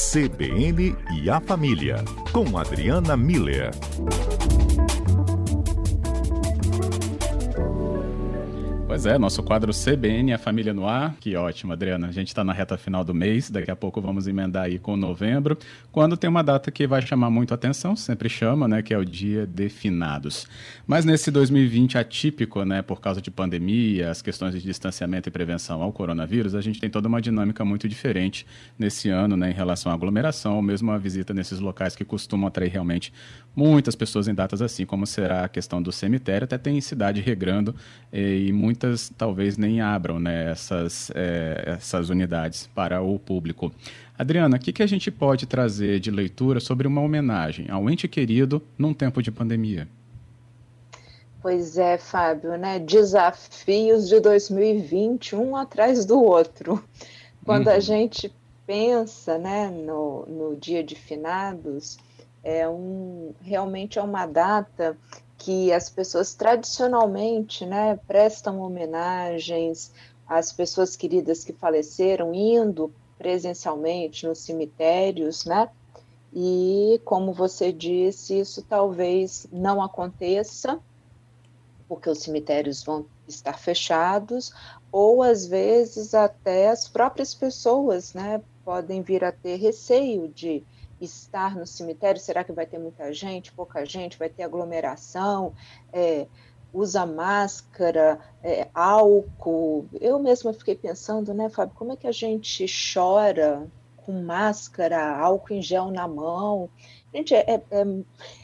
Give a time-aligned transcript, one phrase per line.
[0.00, 2.02] CBN e a Família,
[2.32, 3.70] com Adriana Miller.
[9.02, 11.16] Pois é, nosso quadro CBN, a Família no Ar.
[11.18, 12.08] Que ótimo, Adriana.
[12.08, 14.94] A gente está na reta final do mês, daqui a pouco vamos emendar aí com
[14.94, 15.56] novembro,
[15.90, 19.04] quando tem uma data que vai chamar muito atenção, sempre chama, né, que é o
[19.04, 20.46] Dia de Finados.
[20.86, 25.82] Mas nesse 2020 atípico, né, por causa de pandemia, as questões de distanciamento e prevenção
[25.82, 28.46] ao coronavírus, a gente tem toda uma dinâmica muito diferente
[28.78, 32.48] nesse ano, né, em relação à aglomeração, ou mesmo a visita nesses locais que costumam
[32.48, 33.14] atrair realmente
[33.56, 37.74] muitas pessoas em datas assim, como será a questão do cemitério, até tem cidade regrando
[38.12, 38.52] eh, e
[38.90, 43.72] muitas talvez nem abram né, essas, é, essas unidades para o público.
[44.18, 48.08] Adriana, o que, que a gente pode trazer de leitura sobre uma homenagem ao ente
[48.08, 49.88] querido num tempo de pandemia?
[51.40, 52.78] Pois é, Fábio, né?
[52.78, 56.84] Desafios de 2020, um atrás do outro.
[57.46, 57.72] Quando uhum.
[57.72, 58.30] a gente
[58.66, 61.96] pensa né, no, no dia de finados,
[62.44, 64.96] é um, realmente é uma data
[65.40, 69.90] que as pessoas tradicionalmente né, prestam homenagens
[70.28, 75.70] às pessoas queridas que faleceram, indo presencialmente nos cemitérios, né?
[76.32, 80.78] E como você disse, isso talvez não aconteça,
[81.88, 84.52] porque os cemitérios vão estar fechados,
[84.92, 90.62] ou às vezes até as próprias pessoas, né, podem vir a ter receio de
[91.00, 92.20] estar no cemitério?
[92.20, 95.54] Será que vai ter muita gente, pouca gente, vai ter aglomeração?
[95.92, 96.26] É,
[96.72, 99.88] usa máscara, é, álcool.
[100.00, 105.54] Eu mesma fiquei pensando, né, Fábio, como é que a gente chora com máscara, álcool
[105.54, 106.70] em gel na mão?
[107.12, 107.84] Gente, é, é, é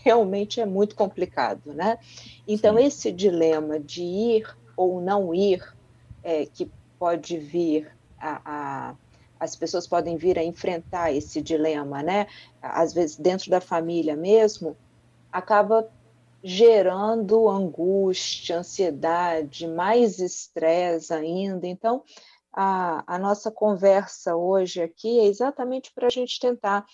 [0.05, 1.99] realmente é muito complicado, né?
[2.47, 2.85] Então, Sim.
[2.85, 5.63] esse dilema de ir ou não ir,
[6.23, 8.95] é, que pode vir a, a
[9.39, 12.27] as pessoas podem vir a enfrentar esse dilema, né?
[12.61, 14.77] Às vezes dentro da família mesmo,
[15.31, 15.89] acaba
[16.43, 21.67] gerando angústia, ansiedade, mais estresse ainda.
[21.67, 22.03] Então,
[22.53, 26.87] a, a nossa conversa hoje aqui é exatamente para a gente tentar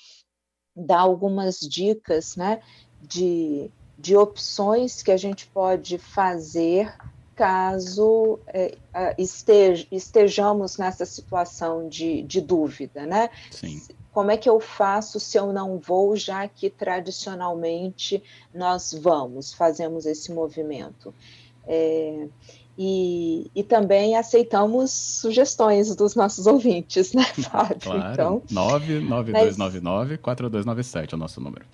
[0.74, 2.62] dar algumas dicas, né?
[3.00, 6.92] De, de opções que a gente pode fazer
[7.34, 8.76] caso é,
[9.90, 13.30] estejamos nessa situação de, de dúvida, né?
[13.50, 13.80] Sim.
[14.12, 18.22] Como é que eu faço se eu não vou, já que tradicionalmente
[18.54, 21.14] nós vamos, fazemos esse movimento?
[21.66, 22.28] É,
[22.76, 27.76] e, e, também aceitamos sugestões dos nossos ouvintes, né, Fábio?
[27.80, 31.64] Claro, então, 99299-4297 é o nosso número.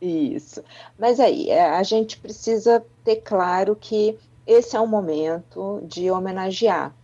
[0.00, 0.62] Isso.
[0.98, 4.16] Mas aí, é, a gente precisa ter claro que
[4.48, 6.94] esse é um momento de homenagear.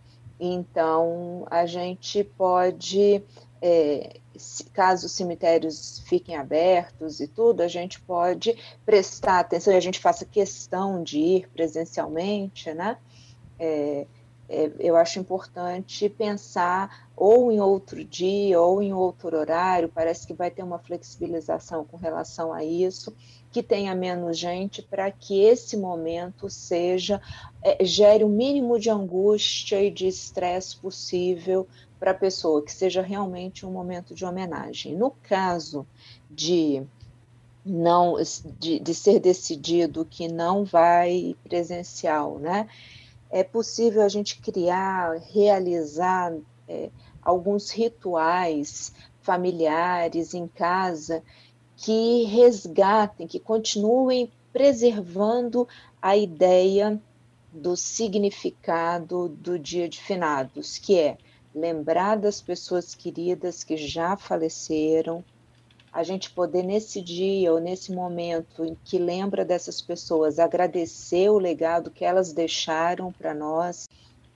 [0.41, 3.23] Então, a gente pode,
[3.61, 4.17] é,
[4.73, 8.57] caso os cemitérios fiquem abertos e tudo, a gente pode
[8.87, 12.97] prestar atenção e a gente faça questão de ir presencialmente, né?
[13.59, 14.07] É,
[14.49, 20.35] é, eu acho importante pensar ou em outro dia ou em outro horário, parece que
[20.35, 23.15] vai ter uma flexibilização com relação a isso,
[23.51, 27.21] que tenha menos gente para que esse momento seja,
[27.63, 31.67] é, gere o mínimo de angústia e de estresse possível
[31.99, 34.97] para a pessoa, que seja realmente um momento de homenagem.
[34.97, 35.87] No caso
[36.29, 36.83] de
[37.65, 38.17] não
[38.59, 42.69] de, de ser decidido que não vai presencial, né?
[43.35, 46.33] é possível a gente criar, realizar
[46.69, 46.89] é,
[47.25, 48.93] alguns rituais
[49.23, 51.23] familiares em casa
[51.77, 55.67] que resgatem, que continuem preservando
[56.01, 57.01] a ideia
[57.53, 61.17] do significado do dia de finados, que é
[61.55, 65.25] lembrar das pessoas queridas que já faleceram,
[65.93, 71.39] a gente poder nesse dia ou nesse momento em que lembra dessas pessoas, agradecer o
[71.39, 73.89] legado que elas deixaram para nós,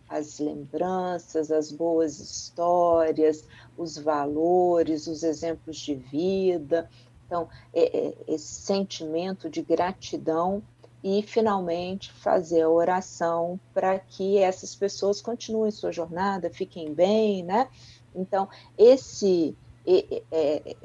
[0.08, 3.44] as lembranças, as boas histórias,
[3.76, 6.88] os valores, os exemplos de vida.
[7.26, 10.62] Então, é, é, esse sentimento de gratidão
[11.04, 17.68] e, finalmente, fazer a oração para que essas pessoas continuem sua jornada, fiquem bem, né?
[18.14, 19.56] Então, esse.
[19.86, 20.76] É,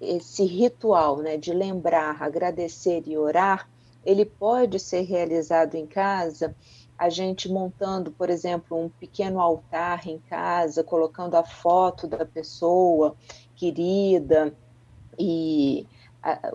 [0.00, 3.68] esse ritual né, de lembrar, agradecer e orar,
[4.04, 6.54] ele pode ser realizado em casa,
[6.98, 13.14] a gente montando, por exemplo, um pequeno altar em casa, colocando a foto da pessoa
[13.54, 14.54] querida
[15.18, 15.86] e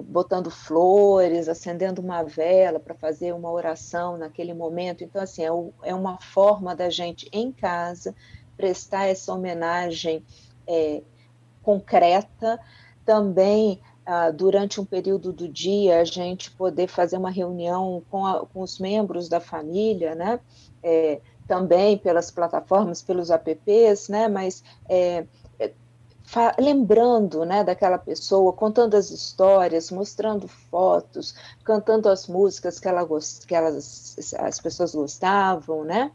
[0.04, 5.04] botando flores, acendendo uma vela para fazer uma oração naquele momento.
[5.04, 5.50] Então, assim, é,
[5.84, 8.14] é, uma forma da gente em casa
[8.58, 10.24] prestar essa homenagem
[10.68, 11.02] é,
[11.64, 12.60] concreta,
[13.06, 13.80] também
[14.14, 18.60] ah, durante um período do dia a gente poder fazer uma reunião com, a, com
[18.60, 20.42] os membros da família, né?
[20.84, 24.28] É, também pelas plataformas, pelos apps, né?
[24.28, 25.26] Mas é,
[25.58, 25.72] é
[26.60, 33.08] lembrando né, daquela pessoa, contando as histórias, mostrando fotos, cantando as músicas que, ela,
[33.48, 36.12] que elas, as pessoas gostavam, né?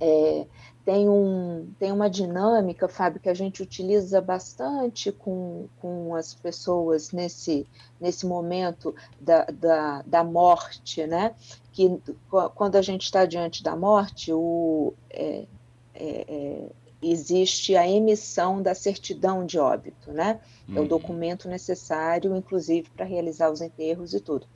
[0.00, 0.46] É,
[0.84, 7.12] tem, um, tem uma dinâmica, Fábio, que a gente utiliza bastante com, com as pessoas
[7.12, 7.66] nesse,
[8.00, 11.34] nesse momento da, da, da morte, né?
[11.72, 12.00] Que
[12.54, 15.46] quando a gente está diante da morte, o, é,
[15.94, 16.68] é, é,
[17.00, 20.40] existe a emissão da certidão de óbito, né?
[20.68, 20.88] É o uhum.
[20.88, 24.46] documento necessário, inclusive, para realizar os enterros e tudo.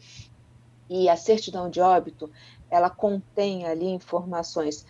[0.88, 2.30] E a certidão de óbito,
[2.70, 4.86] ela contém ali informações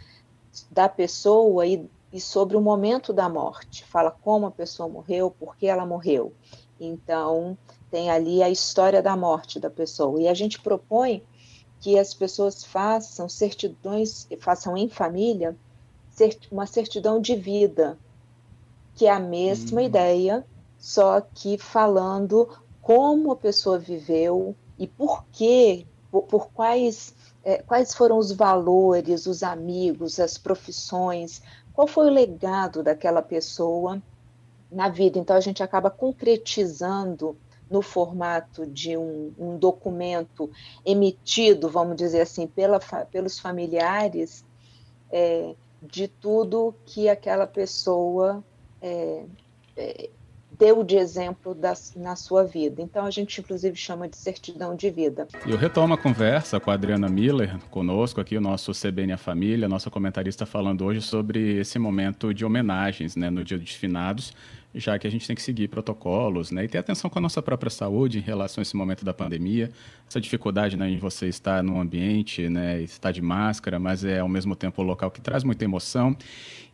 [0.70, 3.84] da pessoa e, e sobre o momento da morte.
[3.84, 6.32] Fala como a pessoa morreu, por que ela morreu.
[6.80, 7.56] Então,
[7.90, 10.20] tem ali a história da morte da pessoa.
[10.20, 11.22] E a gente propõe
[11.80, 15.56] que as pessoas façam certidões, façam em família,
[16.50, 17.98] uma certidão de vida,
[18.94, 19.86] que é a mesma uhum.
[19.86, 20.46] ideia,
[20.78, 22.48] só que falando
[22.80, 27.14] como a pessoa viveu e por quê, por, por quais
[27.46, 31.40] é, quais foram os valores, os amigos, as profissões,
[31.72, 34.02] qual foi o legado daquela pessoa
[34.68, 35.16] na vida.
[35.16, 37.36] Então, a gente acaba concretizando
[37.70, 40.50] no formato de um, um documento
[40.84, 42.80] emitido, vamos dizer assim, pela,
[43.12, 44.44] pelos familiares,
[45.12, 48.42] é, de tudo que aquela pessoa
[48.82, 49.24] é,
[49.76, 50.10] é,
[50.58, 52.82] deu de exemplo das, na sua vida.
[52.82, 55.26] Então a gente inclusive chama de certidão de vida.
[55.46, 59.16] E eu retomo a conversa com a Adriana Miller, conosco aqui, o nosso CBN a
[59.18, 64.32] Família, nossa comentarista falando hoje sobre esse momento de homenagens né, no Dia dos Finados,
[64.74, 67.40] já que a gente tem que seguir protocolos né, e ter atenção com a nossa
[67.40, 69.70] própria saúde em relação a esse momento da pandemia,
[70.08, 74.28] essa dificuldade né, em você estar num ambiente, né, estar de máscara, mas é ao
[74.28, 76.16] mesmo tempo um local que traz muita emoção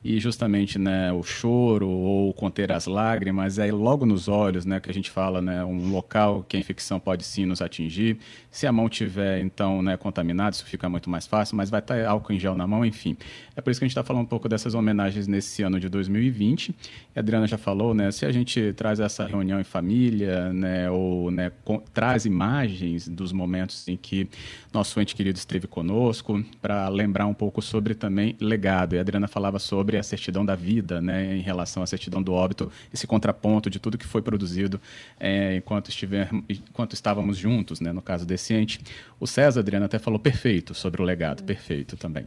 [0.05, 4.91] e justamente né, o choro ou conter as lágrimas é logo nos olhos né, que
[4.91, 8.19] a gente fala né, um local que a infecção pode sim nos atingir.
[8.51, 12.05] Se a mão tiver então né, contaminada, isso fica muito mais fácil, mas vai estar
[12.05, 13.17] álcool em gel na mão, enfim.
[13.55, 15.89] É por isso que a gente está falando um pouco dessas homenagens nesse ano de
[15.89, 16.75] 2020.
[17.15, 21.31] A Adriana já falou, né, se a gente traz essa reunião em família, né, ou
[21.31, 24.29] né, com, traz imagens dos momentos em que
[24.73, 28.95] nosso ente querido esteve conosco, para lembrar um pouco sobre também legado.
[28.95, 32.23] E a Adriana falava sobre sobre a certidão da vida, né, em relação à certidão
[32.23, 34.81] do óbito, esse contraponto de tudo que foi produzido
[35.21, 38.81] é, enquanto, estiver, enquanto estávamos juntos, né, no caso desse ente.
[39.21, 42.27] O César, Adriana, até falou perfeito sobre o legado, perfeito também.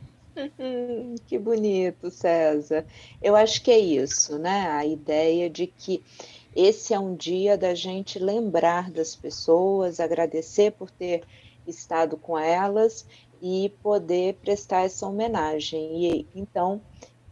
[1.26, 2.86] que bonito, César.
[3.22, 4.68] Eu acho que é isso, né?
[4.68, 6.04] A ideia de que
[6.56, 11.24] esse é um dia da gente lembrar das pessoas, agradecer por ter
[11.66, 13.06] estado com elas
[13.42, 16.06] e poder prestar essa homenagem.
[16.06, 16.82] E então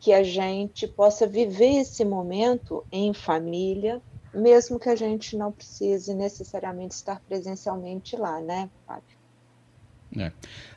[0.04, 4.02] que a gente possa viver esse momento em família,
[4.34, 9.18] mesmo que a gente não precise necessariamente estar presencialmente lá, né, Fábio?
[10.20, 10.30] É.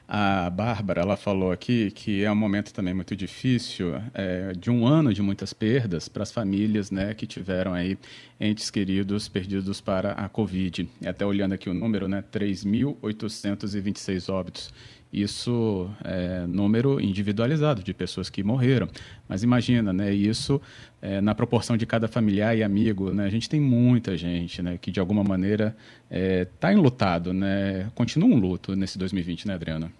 [0.08, 4.86] A Bárbara, ela falou aqui que é um momento também muito difícil, é, de um
[4.86, 7.98] ano de muitas perdas para as famílias né, que tiveram aí
[8.40, 10.88] entes queridos perdidos para a Covid.
[11.00, 14.72] E até olhando aqui o número, né, 3.826 óbitos.
[15.12, 18.88] Isso é número individualizado de pessoas que morreram.
[19.28, 20.62] Mas imagina, né, isso
[21.02, 24.78] é, na proporção de cada familiar e amigo, né, a gente tem muita gente né,
[24.80, 29.54] que de alguma maneira está é, tá enlutado, né, continua um luto nesse 2020, né,
[29.54, 29.95] Adriana?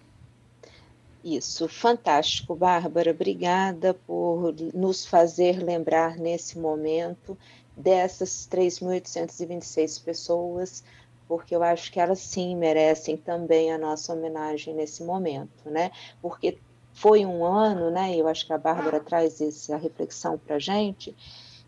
[1.28, 3.10] Isso, fantástico, Bárbara.
[3.10, 7.36] Obrigada por nos fazer lembrar nesse momento
[7.76, 10.84] dessas 3.826 pessoas
[11.26, 15.90] porque eu acho que elas sim merecem também a nossa homenagem nesse momento, né?
[16.22, 16.58] Porque
[16.92, 18.14] foi um ano, né?
[18.14, 21.12] Eu acho que a Bárbara traz essa reflexão para a gente,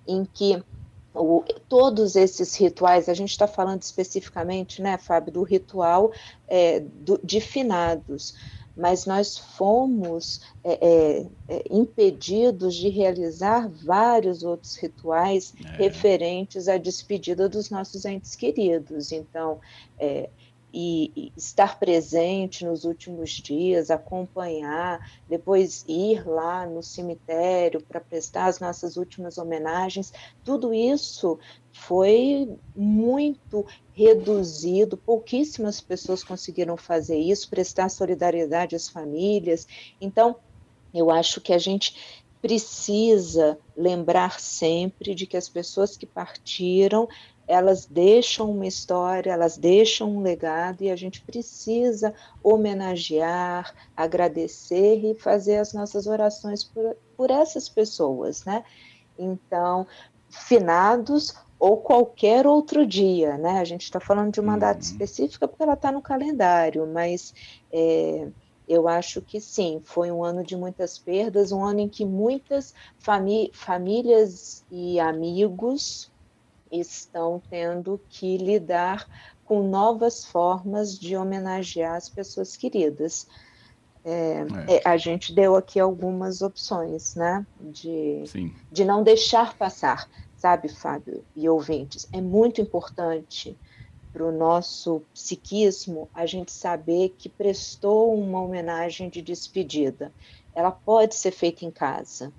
[0.07, 0.63] em que
[1.13, 6.13] o, todos esses rituais, a gente está falando especificamente, né, Fábio, do ritual
[6.47, 8.37] é, do, de finados
[8.79, 15.77] mas nós fomos é, é, é, impedidos de realizar vários outros rituais é.
[15.77, 19.11] referentes à despedida dos nossos entes queridos.
[19.11, 19.61] Então,
[19.99, 20.31] é,
[20.73, 28.47] e, e, estar presente nos últimos dias, acompanhar, depois ir lá no cemitério para prestar
[28.47, 30.13] as nossas últimas homenagens,
[30.45, 31.39] tudo isso
[31.79, 39.67] foi muito reduzido, pouquíssimas pessoas conseguiram fazer isso, prestar solidariedade às famílias.
[40.01, 40.37] Então,
[40.93, 41.95] eu acho que a gente
[42.43, 47.09] precisa lembrar sempre de que as pessoas que partiram,
[47.47, 55.15] elas deixam uma história, elas deixam um legado e a gente precisa homenagear, agradecer e
[55.15, 58.65] fazer as nossas orações por, por essas pessoas, né?
[59.19, 59.87] Então,
[60.29, 63.59] finados ou qualquer outro dia, né?
[63.59, 64.59] A gente está falando de uma uhum.
[64.59, 67.35] data específica porque ela está no calendário, mas
[67.73, 68.29] é,
[68.69, 72.75] eu acho que sim, foi um ano de muitas perdas, um ano em que muitas
[72.99, 76.11] famí famílias e amigos
[76.71, 79.09] estão tendo que lidar
[79.45, 83.27] com novas formas de homenagear as pessoas queridas.
[84.05, 84.77] É, é.
[84.77, 87.47] É, a gente deu aqui algumas opções, né?
[87.59, 88.25] De,
[88.71, 92.09] de não deixar passar, sabe, Fábio e ouvintes?
[92.13, 93.57] É muito importante
[94.13, 100.13] para o nosso psiquismo a gente saber que prestou uma homenagem de despedida.
[100.55, 102.33] Ela pode ser feita em casa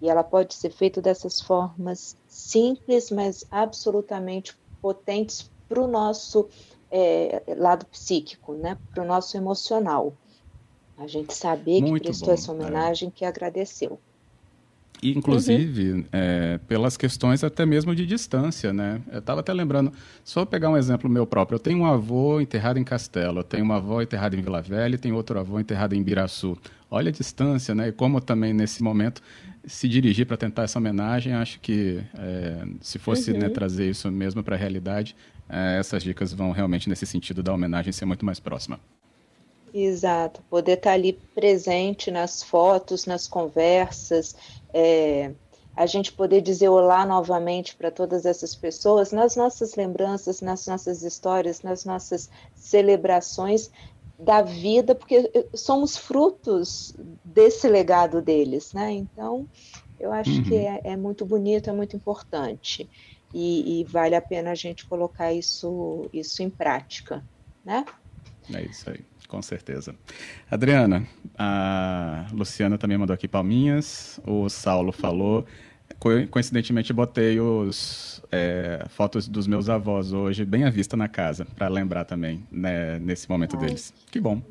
[0.00, 6.48] e ela pode ser feita dessas formas simples, mas absolutamente potentes para o nosso
[6.90, 8.78] é, lado psíquico, né?
[8.92, 10.12] para o nosso emocional.
[10.96, 13.12] A gente saber Muito que prestou bom, essa homenagem, é.
[13.12, 13.98] que agradeceu.
[15.02, 16.04] Inclusive, uhum.
[16.12, 19.00] é, pelas questões até mesmo de distância, né?
[19.10, 19.92] Eu estava até lembrando,
[20.24, 21.56] só pegar um exemplo meu próprio.
[21.56, 24.94] Eu tenho um avô enterrado em Castelo, eu tenho uma avó enterrada em Vila Velha
[24.94, 26.56] e tenho outro avô enterrado em Biraçu.
[26.90, 27.88] Olha a distância, né?
[27.88, 29.20] E como também nesse momento
[29.66, 33.44] se dirigir para tentar essa homenagem, acho que é, se fosse né, uhum.
[33.46, 35.16] né, trazer isso mesmo para a realidade,
[35.48, 38.78] é, essas dicas vão realmente nesse sentido da homenagem ser muito mais próxima.
[39.72, 44.34] Exato, poder estar tá ali presente nas fotos, nas conversas,
[44.72, 45.32] é,
[45.76, 51.02] a gente poder dizer olá novamente para todas essas pessoas, nas nossas lembranças, nas nossas
[51.02, 53.70] histórias, nas nossas celebrações
[54.18, 58.90] da vida, porque somos frutos desse legado deles, né?
[58.90, 59.46] Então,
[60.00, 60.44] eu acho uhum.
[60.44, 62.88] que é, é, muito bonito, é muito importante
[63.34, 67.22] e, e, vale a pena a gente colocar isso, isso em prática,
[67.62, 67.84] né?
[68.54, 69.04] É isso aí.
[69.28, 69.94] Com certeza.
[70.50, 71.06] Adriana,
[71.38, 75.44] a Luciana também mandou aqui palminhas, o Saulo falou.
[76.30, 81.68] coincidentemente, botei os é, fotos dos meus avós hoje bem à vista na casa, para
[81.68, 83.66] lembrar também, né, nesse momento Ai.
[83.66, 83.92] deles.
[84.10, 84.42] Que bom.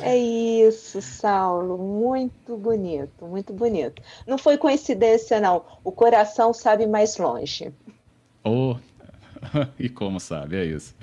[0.00, 1.78] É isso, Saulo.
[1.78, 4.02] Muito bonito, muito bonito.
[4.26, 5.64] Não foi coincidência, não.
[5.82, 7.72] O coração sabe mais longe.
[8.44, 8.76] Oh,
[9.78, 10.94] e como sabe, é isso.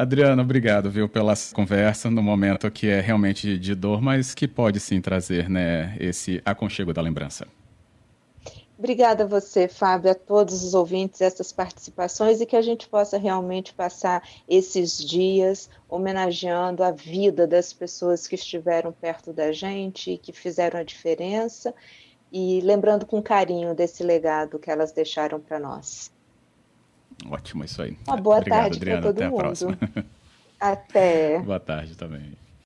[0.00, 4.80] Adriano, obrigado, viu, pela conversa no momento que é realmente de dor, mas que pode
[4.80, 7.46] sim trazer, né, esse aconchego da lembrança.
[8.78, 13.18] Obrigada a você, Fábio, a todos os ouvintes, essas participações e que a gente possa
[13.18, 20.32] realmente passar esses dias homenageando a vida das pessoas que estiveram perto da gente que
[20.32, 21.74] fizeram a diferença
[22.32, 26.10] e lembrando com carinho desse legado que elas deixaram para nós.
[27.28, 27.96] Ótimo, isso aí.
[28.06, 29.40] Uma boa Obrigado, tarde para todo Até mundo.
[29.40, 29.78] A próxima.
[30.58, 31.38] Até.
[31.44, 32.32] Boa tarde também.